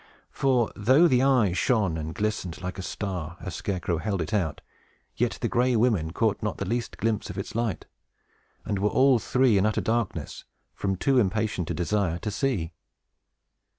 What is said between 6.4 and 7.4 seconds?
not the least glimpse of